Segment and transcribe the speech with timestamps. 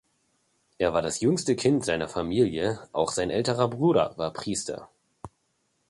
[0.79, 4.89] Er war das jüngste Kind seiner Familie, auch sein älterer Bruder war Priester.